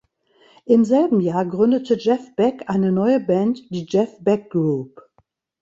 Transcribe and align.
Im 0.65 0.83
selben 0.83 1.19
Jahr 1.19 1.45
gründete 1.45 1.93
Jeff 1.95 2.35
Beck 2.35 2.63
eine 2.71 2.91
neue 2.91 3.19
Band, 3.19 3.69
die 3.69 3.85
Jeff 3.87 4.17
Beck 4.21 4.49
Group. 4.49 4.99